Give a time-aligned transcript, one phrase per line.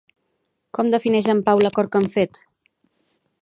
[0.77, 2.41] Com defineix en Pau l'acord que han fet?